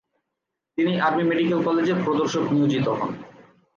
তিনি 0.77 0.91
army 0.99 1.23
medical 1.23 1.59
কলেজের 1.63 1.97
প্রদর্শক 2.05 2.43
নিয়োজিত 2.53 2.87
হন। 2.89 3.11